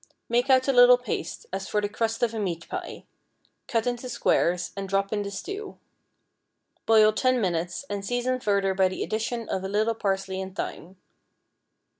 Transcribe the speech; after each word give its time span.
Make 0.29 0.49
out 0.49 0.67
a 0.67 0.73
little 0.73 0.97
paste, 0.97 1.45
as 1.53 1.67
for 1.67 1.79
the 1.79 1.87
crust 1.87 2.23
of 2.23 2.33
a 2.33 2.39
meat 2.39 2.67
pie; 2.67 3.05
cut 3.67 3.85
into 3.85 4.09
squares, 4.09 4.71
and 4.75 4.89
drop 4.89 5.13
in 5.13 5.21
the 5.21 5.29
stew. 5.29 5.77
Boil 6.87 7.13
ten 7.13 7.39
minutes, 7.39 7.85
and 7.87 8.03
season 8.03 8.39
further 8.39 8.73
by 8.73 8.87
the 8.87 9.03
addition 9.03 9.47
of 9.47 9.63
a 9.63 9.69
little 9.69 9.93
parsley 9.93 10.41
and 10.41 10.55
thyme. 10.55 10.97